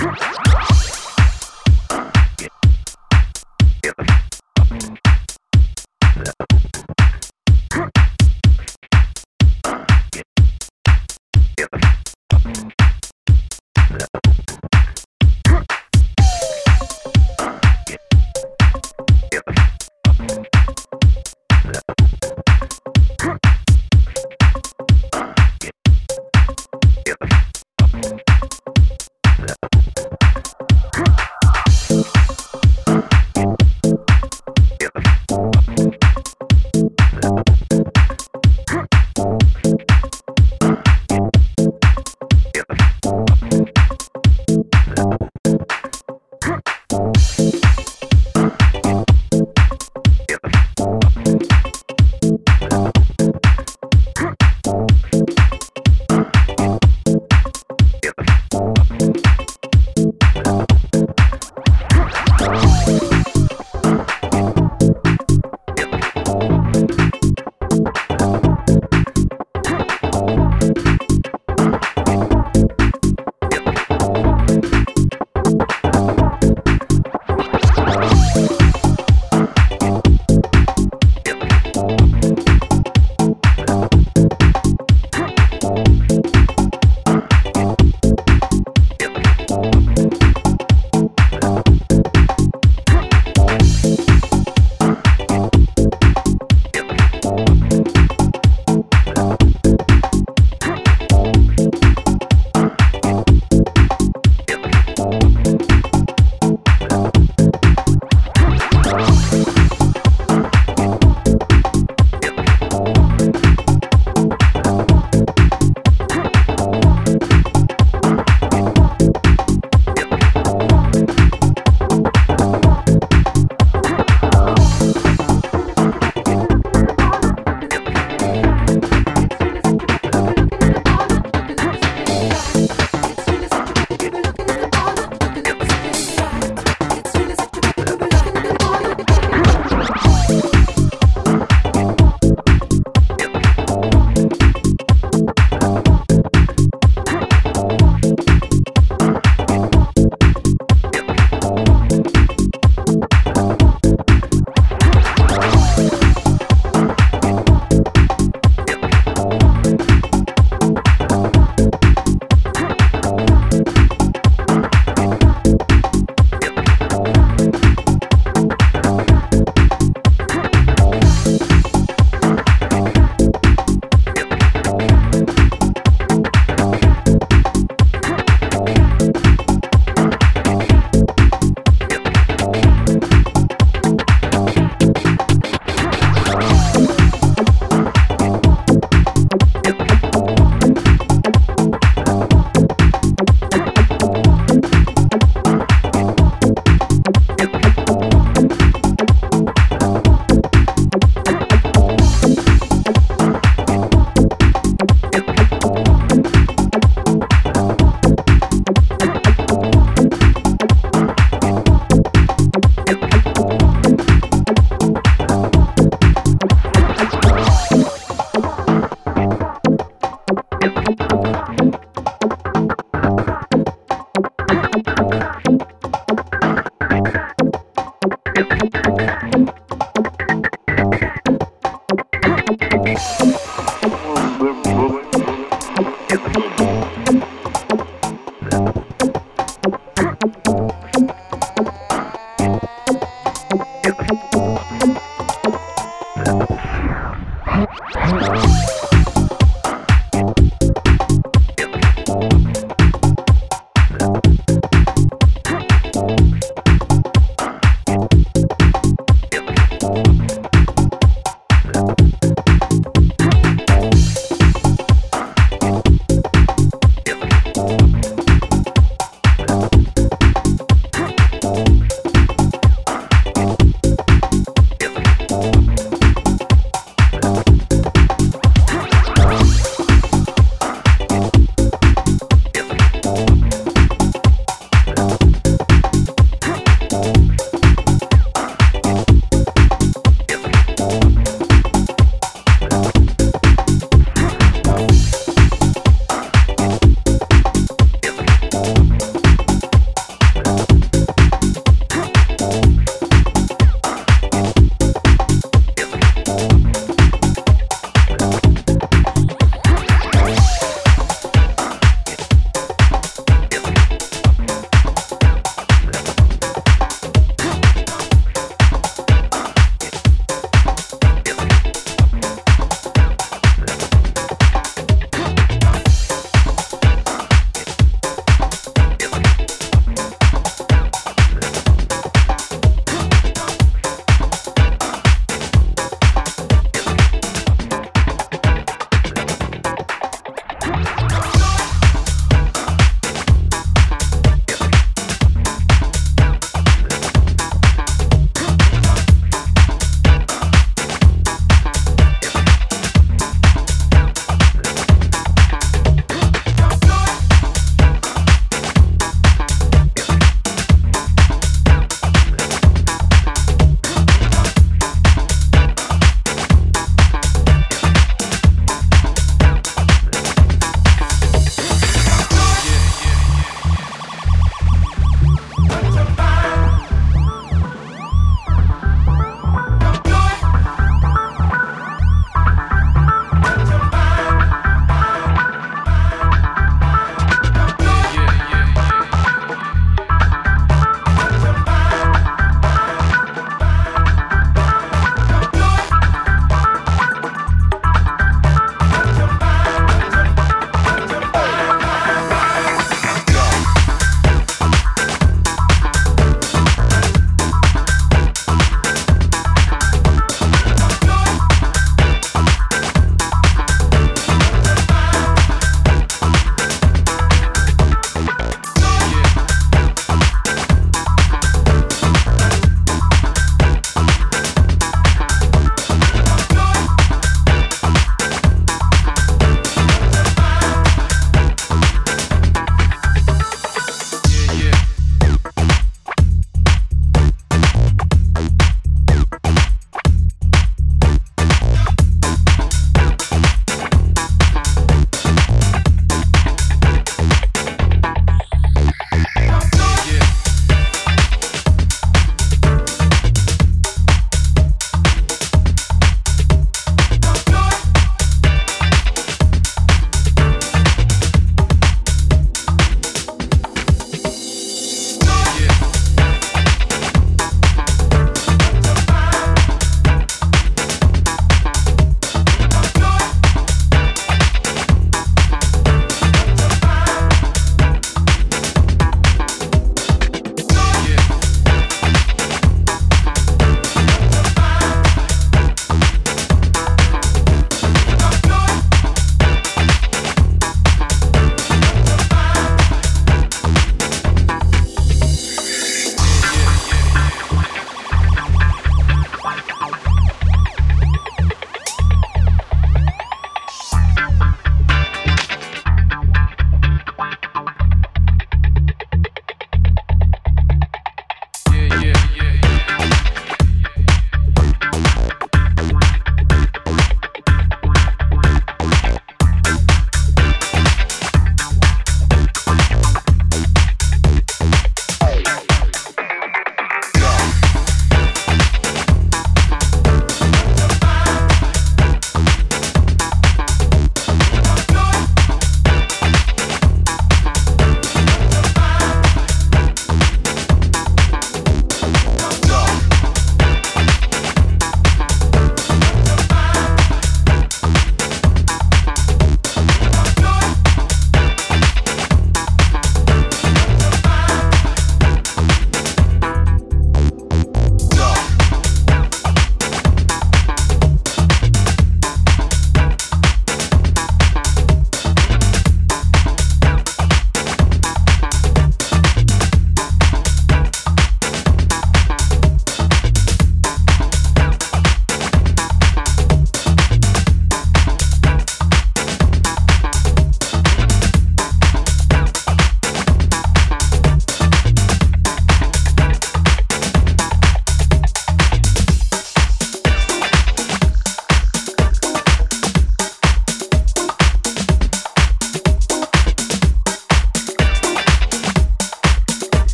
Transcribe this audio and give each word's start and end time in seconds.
Yeah. 0.00 0.37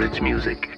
It's 0.00 0.20
Music. 0.20 0.77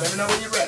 Let 0.00 0.12
me 0.12 0.16
know 0.16 0.28
when 0.28 0.40
you're 0.40 0.50
ready. 0.50 0.67